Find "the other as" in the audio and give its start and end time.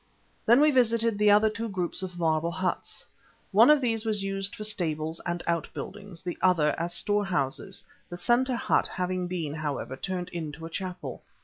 6.23-6.95